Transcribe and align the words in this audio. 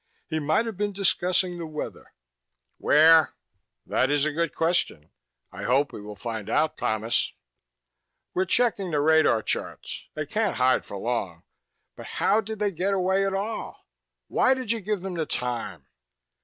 He 0.27 0.39
might 0.39 0.65
have 0.65 0.77
been 0.77 0.93
discussing 0.93 1.59
the 1.59 1.67
weather. 1.67 2.11
"Where? 2.79 3.35
That 3.85 4.09
is 4.09 4.25
a 4.25 4.31
good 4.33 4.51
question. 4.55 5.11
I 5.51 5.61
hope 5.65 5.93
we 5.93 6.01
will 6.01 6.15
find 6.15 6.49
it 6.49 6.51
out, 6.51 6.75
Thomas. 6.75 7.33
We're 8.33 8.45
checking 8.45 8.89
the 8.89 8.99
radar 8.99 9.43
charts; 9.43 10.09
they 10.15 10.25
can't 10.25 10.55
hide 10.55 10.85
for 10.85 10.97
long. 10.97 11.43
But 11.95 12.07
how 12.17 12.41
did 12.41 12.57
they 12.57 12.71
get 12.71 12.95
away 12.95 13.27
at 13.27 13.35
all? 13.35 13.85
Why 14.27 14.55
did 14.55 14.71
you 14.71 14.79
give 14.81 15.01
them 15.01 15.13
the 15.13 15.27
time?" 15.27 15.85